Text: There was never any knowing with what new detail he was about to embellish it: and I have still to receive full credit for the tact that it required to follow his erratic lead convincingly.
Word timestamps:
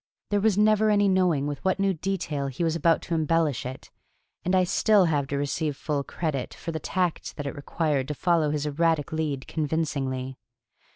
There 0.31 0.41
was 0.41 0.57
never 0.57 0.89
any 0.89 1.07
knowing 1.07 1.45
with 1.45 1.63
what 1.63 1.79
new 1.79 1.93
detail 1.93 2.47
he 2.47 2.63
was 2.63 2.75
about 2.75 3.03
to 3.03 3.13
embellish 3.13 3.67
it: 3.67 3.91
and 4.43 4.55
I 4.55 4.59
have 4.61 4.67
still 4.67 5.05
to 5.05 5.37
receive 5.37 5.77
full 5.77 6.03
credit 6.03 6.55
for 6.55 6.71
the 6.71 6.79
tact 6.79 7.35
that 7.37 7.45
it 7.45 7.55
required 7.55 8.07
to 8.07 8.15
follow 8.15 8.49
his 8.49 8.65
erratic 8.65 9.13
lead 9.13 9.45
convincingly. 9.47 10.39